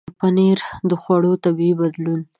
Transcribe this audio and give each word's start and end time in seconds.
پنېر 0.19 0.59
د 0.89 0.91
خوړو 1.01 1.31
طبعیت 1.43 1.75
بدلوي. 1.79 2.21